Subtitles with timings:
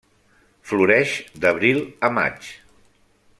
[0.69, 1.13] Floreix
[1.45, 2.49] d'abril a maig.